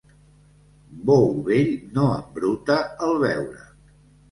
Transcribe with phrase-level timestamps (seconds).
[1.09, 1.69] Bou vell
[1.99, 3.71] no embruta el beure.